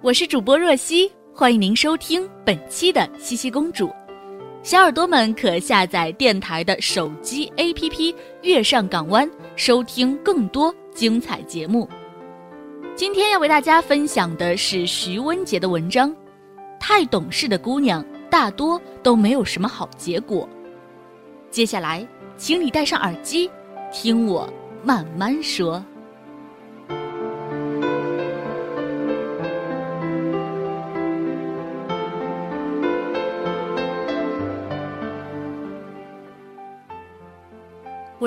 [0.00, 3.90] 我是主播若曦，欢迎您收听本期的西西公主。
[4.62, 8.12] 小耳朵们可下载电台的手机 APP
[8.42, 11.88] 《月上港湾》，收听更多精彩节目。
[12.94, 16.14] 今天要为大家分享的是徐温杰的文章：
[16.78, 20.48] 太懂事的姑娘大多都没有什么好结果。
[21.50, 23.50] 接下来，请你戴上耳机，
[23.92, 24.48] 听我
[24.84, 25.84] 慢慢说。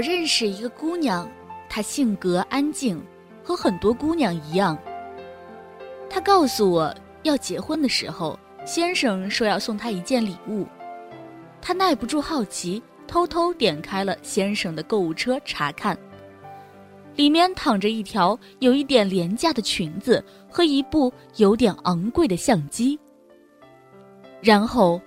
[0.00, 1.30] 我认识一个姑娘，
[1.68, 2.98] 她性格安静，
[3.44, 4.74] 和很多姑娘一样。
[6.08, 10.66] 她告诉我要结婚的时候，先生说要送她一件礼物。
[11.60, 15.94] 她耐不住好奇，偷偷点开了先生的购物车查看，
[17.14, 22.98] 里面躺着一条有一点廉价的裙子和一部有点昂贵的相机。
[24.40, 24.98] 然后，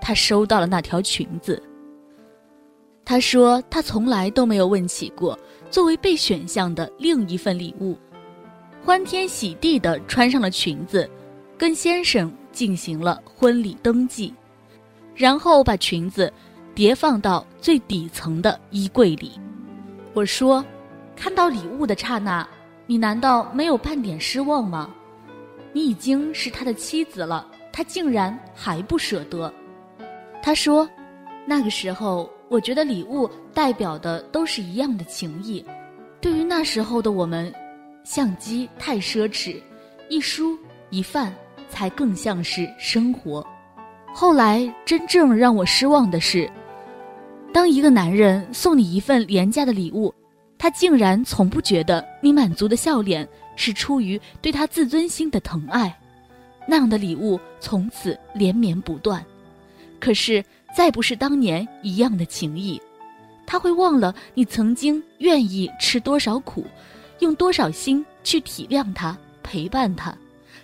[0.00, 1.62] 她收到了那条裙子。
[3.10, 5.36] 他说：“他从来都没有问起过
[5.68, 7.98] 作为被选项的另一份礼物，
[8.84, 11.10] 欢天喜地的穿上了裙子，
[11.58, 14.32] 跟先生进行了婚礼登记，
[15.12, 16.32] 然后把裙子
[16.72, 19.32] 叠放到最底层的衣柜里。”
[20.14, 20.64] 我说
[21.16, 22.48] ：“看到礼物的刹那，
[22.86, 24.88] 你难道没有半点失望吗？
[25.72, 29.52] 你已经是他的妻子了，他竟然还不舍得。”
[30.40, 30.88] 他说
[31.44, 35.64] ：“那个时候。”我觉得礼物代表的都是一样的情谊。
[36.20, 37.54] 对于那时候的我们，
[38.02, 39.62] 相机太奢侈，
[40.08, 40.58] 一书
[40.90, 41.32] 一饭
[41.68, 43.46] 才更像是生活。
[44.12, 46.50] 后来真正让我失望的是，
[47.52, 50.12] 当一个男人送你一份廉价的礼物，
[50.58, 55.96] 他竟然从不觉得你满足的笑脸是出于对他自尊心的疼爱，
[56.66, 59.24] 那样的礼物从此连绵不断。
[60.00, 60.44] 可是。
[60.76, 62.80] 再不是当年一样的情谊，
[63.46, 66.64] 他会忘了你曾经愿意吃多少苦，
[67.18, 70.14] 用多少心去体谅他、陪伴他。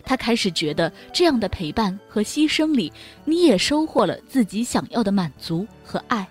[0.05, 2.93] 他开始觉得这样的陪伴和牺牲里，
[3.25, 6.25] 你也收获了自己想要的满足和爱。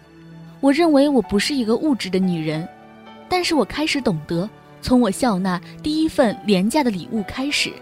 [0.61, 2.65] 我认为我不是一个物质的女人，
[3.27, 4.49] 但是我开始懂得，
[4.81, 7.73] 从我笑纳第一份廉价的礼物开始，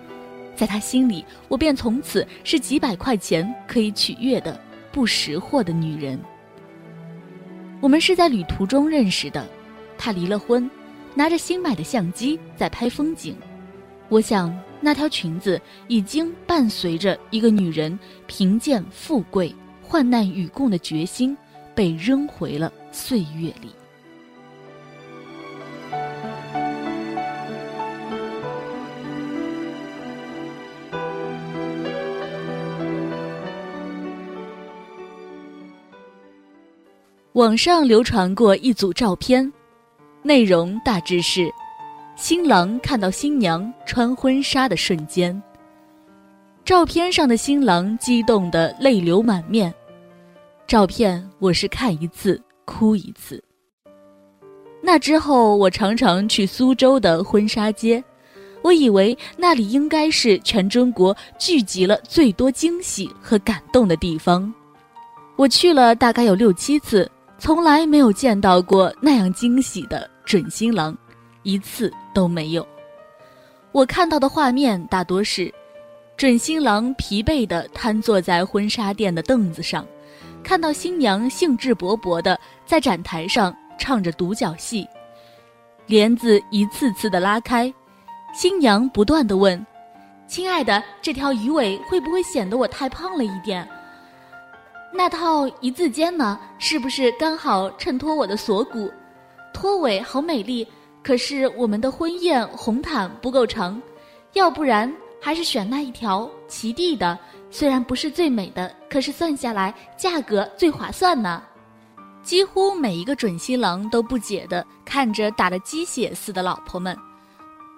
[0.55, 4.59] 在他心里，我便从此是几百块钱可以取悦的。
[4.93, 6.17] 不识货的女人。
[7.81, 9.45] 我们是在旅途中认识的，
[9.97, 10.69] 她离了婚，
[11.13, 13.35] 拿着新买的相机在拍风景。
[14.07, 21.35] 我想那条裙子已经伴随着一个女人贫贱富贵、患难与共的决心，
[21.73, 23.71] 被扔回了岁月里。
[37.33, 39.51] 网上流传过一组照片，
[40.21, 41.51] 内容大致是：
[42.15, 45.41] 新郎看到新娘穿婚纱的瞬间。
[46.63, 49.73] 照片上的新郎激动得泪流满面。
[50.67, 53.43] 照片我是看一次哭一次。
[54.79, 58.03] 那之后，我常常去苏州的婚纱街，
[58.61, 64.53] 我以为那里应该是全中国聚集了最多惊喜和感动的地方。
[65.35, 67.09] 我去了大概有六七次。
[67.43, 70.97] 从来没有见到过那样惊喜的准新郎，
[71.41, 72.65] 一次都没有。
[73.73, 75.53] 我看到的画面大多是，
[76.15, 79.85] 准新郎疲惫地瘫坐在婚纱店的凳子上，
[80.41, 84.87] 看到新娘兴致勃勃地在展台上唱着独角戏，
[85.85, 87.71] 帘子一次次地拉开，
[88.33, 89.67] 新娘不断地问
[90.27, 93.67] ：“亲爱的，这条鱼尾会不会显得我太胖了一点？”
[94.95, 98.91] 那套一字肩呢，是不是刚好衬托我的锁骨？
[99.51, 100.67] 拖尾好美丽，
[101.03, 103.81] 可是我们的婚宴红毯不够长，
[104.33, 107.17] 要不然还是选那一条齐地的，
[107.49, 111.41] 虽然不是最美的，可是算下来价格最划算呢。
[112.21, 116.95] 几乎每一个准新郎都不解地看着打了鸡血似的老婆们，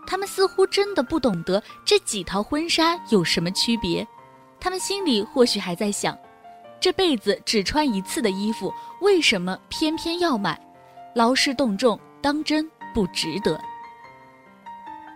[0.06, 4.06] 他们似乎真的不懂得这几套婚纱有什么区别。
[4.60, 6.16] 他们心里或许还在想：
[6.80, 10.60] 这辈子只穿一次的衣服，为什么偏偏要买？
[11.16, 13.60] 劳师动众，当真不值得。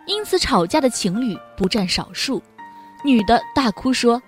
[0.06, 2.42] 因此吵架的情侣不占少数，
[3.04, 4.20] 女的大哭说：“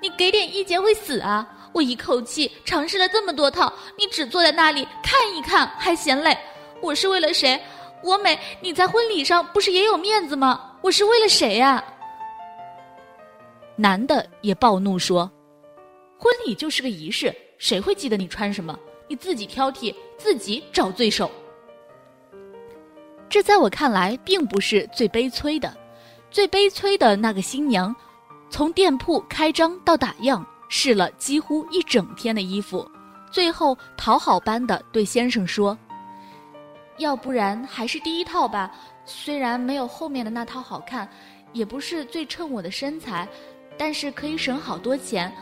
[0.00, 6.36] 你给点意见会死啊！”我一口气尝试了这么多套，你只坐在那里看一看还嫌累。
[6.80, 7.60] 我是为了谁？
[8.02, 10.72] 我美，你在婚礼上不是也有面子吗？
[10.80, 11.82] 我是为了谁呀？
[13.76, 15.30] 男的也暴怒说
[16.20, 18.78] ：“婚礼就是个仪式，谁会记得你穿什么？
[19.08, 21.30] 你自己挑剔，自己找罪受。”
[23.26, 25.74] 这在我看来并不是最悲催的，
[26.30, 27.96] 最悲催的那个新娘，
[28.50, 30.46] 从店铺开张到打样。
[30.72, 32.88] 试了几乎一整天的衣服，
[33.32, 35.76] 最后讨好般的对先生说
[36.98, 38.70] ：“要不然还是第一套吧，
[39.04, 41.10] 虽然没有后面的那套好看，
[41.52, 43.28] 也不是最衬我的身材，
[43.76, 45.34] 但是可以省好多钱。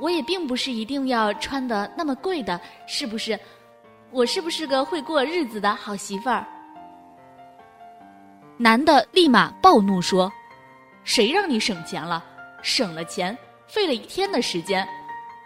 [0.00, 3.38] 我也并不是一定要穿的那么贵的，是不是？
[4.10, 6.46] 我是不是个会过日子的好媳妇儿？”
[8.56, 10.32] 男的立马暴怒说
[11.04, 12.24] ：“谁让你省钱了？
[12.62, 13.36] 省了钱！”
[13.68, 14.88] 费了一天的时间，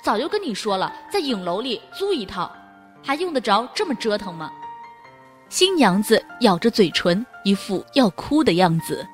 [0.00, 2.50] 早就跟你说了，在影楼里租一套，
[3.02, 4.50] 还用得着这么折腾吗？
[5.48, 9.04] 新娘子咬着嘴唇，一副要哭的样子。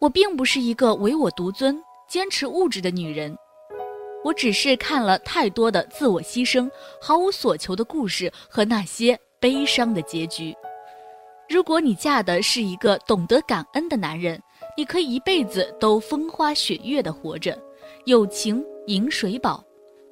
[0.00, 3.36] 我并不是一个唯我独尊、坚持物质的女人。
[4.24, 10.54] 我只是看了太多的自我牺牲、毫无所求的故事和那些悲伤的结局。
[11.50, 14.42] 如果你嫁的是一个懂得感恩的男人，
[14.74, 17.58] 你可以一辈子都风花雪月的活着，
[18.06, 19.62] 有情饮水饱，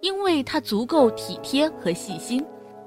[0.03, 2.45] 因为他足够体贴和细心。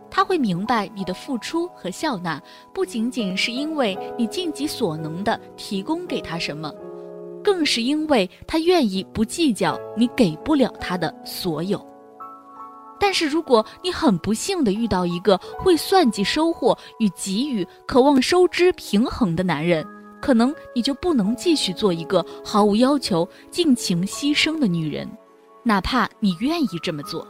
[0.09, 2.39] 他会明白你的付出和笑纳，
[2.73, 6.71] 不仅仅是因为你尽己所能的提供给他什么。
[7.43, 11.83] 更是因为他愿意不计较你给不了他的所有。
[12.99, 19.83] 但是如果你很不幸的遇到一个会算计收获与给予、渴望收支平衡的男人，
[20.21, 25.09] 可能你就不能继续做一个毫无要求、尽情牺牲的女人，
[25.63, 27.27] 哪怕你愿意这么做，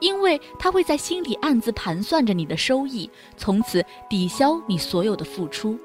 [0.00, 5.78] 因为他会在心里暗自盘算着你的收益，从此抵消你所有的付出。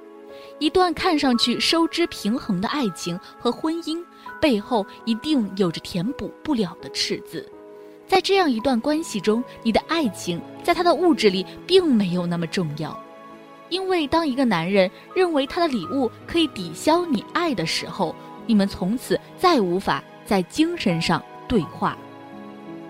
[0.59, 4.03] 一段看上去收支平衡的爱情和婚姻，
[4.41, 7.47] 背后一定有着填补不了的赤字。
[8.07, 12.97] 在这样一段关系中，你的爱情在他的物质里并没有那么重要，
[13.69, 18.15] 因为当一个男人认为他的礼物可以抵消你爱的时候，
[18.45, 21.97] 你们从此再无法在精神上对话。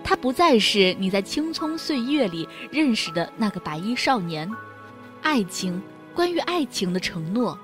[0.02, 4.50] 他不再是你在青葱岁月里认识的那个白衣少年，
[5.20, 5.82] 爱情。
[6.18, 7.56] 关于爱情的承诺，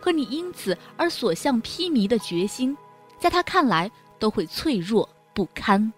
[0.00, 2.74] 和你因此而所向披靡的决心，
[3.18, 5.92] 在他看来都会脆弱不堪。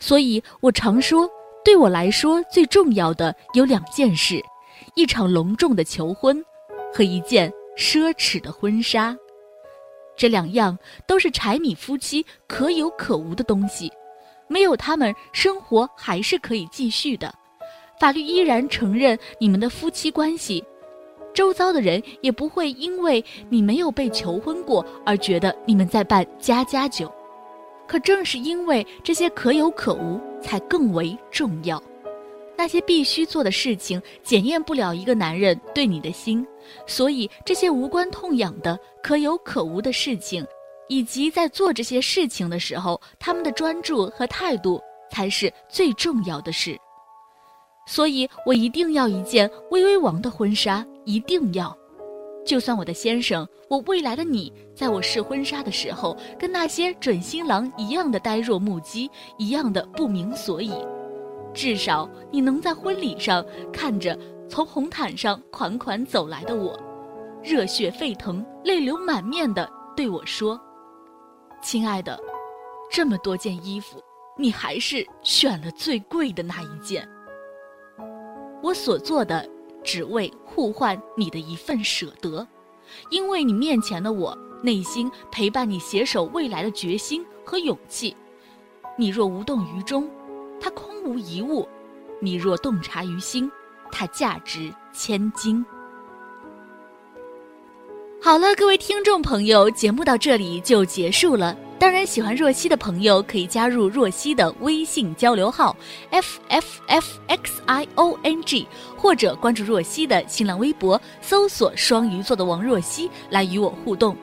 [0.00, 1.30] 所以我常说，
[1.64, 4.42] 对我来说最重要的有两件事：
[4.96, 6.44] 一场隆重的求婚，
[6.92, 9.16] 和一件奢侈的婚纱。
[10.16, 10.76] 这两样
[11.06, 13.88] 都是柴米夫妻可有可无的东西，
[14.48, 17.32] 没有他们，生活还是可以继续的，
[18.00, 20.64] 法律依然承认你们的夫妻关系。
[21.36, 27.12] 周遭的人也不会因为你没有被求婚过而觉得你们在办家家酒，
[27.86, 31.80] 可正是因为这些可有可无，才更为重要。
[32.56, 36.44] 那些必须做的事情检验不了一个男人对你的心，
[36.86, 40.42] 所以这些无关痛痒的可有可无的事情，
[40.88, 46.78] 以及在做这些事情的时候，他们的专注和态度才是最重要的事。
[47.86, 50.84] 所以我一定要一件薇薇王的婚纱。
[51.08, 51.72] 一定要，
[52.44, 60.72] 就算我的先生，我未来的你，在我试婚纱的时候，跟那些准新郎一样的呆若木鸡，一样的不明所以，
[61.54, 66.76] 至少你能在婚礼上看着从红毯上款款走来的我，
[67.40, 70.60] 热血沸腾、泪流满面的对我说
[71.62, 72.18] ：“亲爱的，
[72.90, 74.02] 这么多件衣服，
[74.36, 77.08] 你还是选了最贵的那一件。”
[78.66, 79.48] 我所做的。
[79.84, 82.44] 只为互换你的一份舍得，
[83.08, 88.16] 因为你面前的我，内心陪伴你携手未来的决心和勇气。
[88.98, 90.10] 你若无动于衷，
[90.60, 91.64] 它空无一物；
[92.20, 93.48] 你若洞察于心，
[93.92, 95.64] 它价值千金。
[98.20, 101.56] 好了，各位听众朋友，节目到这里就结束了。
[101.78, 105.76] 当然，喜欢若曦的朋友可以加入若曦的微信交流号
[106.10, 108.66] f f f x i o n g，
[108.96, 114.16] 或者关注若曦的新浪微博，搜索“双鱼座的王若曦”来与我互动。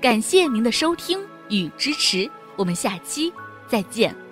[0.00, 3.30] 感谢您的收听与支持，我们下期
[3.68, 4.23] 再见。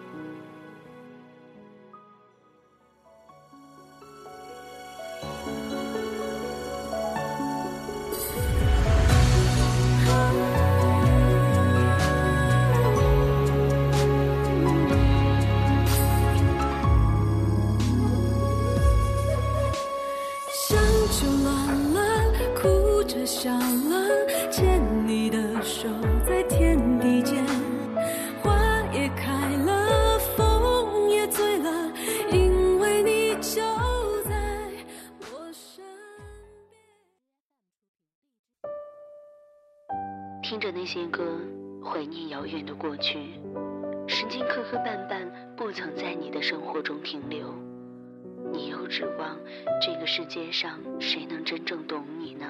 [48.83, 49.39] 都指望
[49.81, 52.47] 这个世界上谁能真正懂你呢？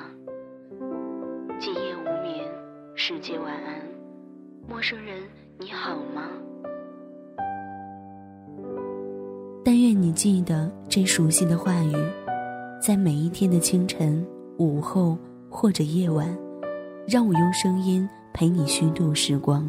[1.60, 2.48] 今夜无眠，
[2.94, 3.82] 世界晚安，
[4.66, 5.22] 陌生人
[5.58, 6.30] 你好吗？
[9.62, 11.92] 但愿你记得这熟悉的话语，
[12.80, 15.18] 在每一天的清晨、午后
[15.50, 16.34] 或者夜晚。
[17.06, 19.68] 让我用声音陪你虚度时光。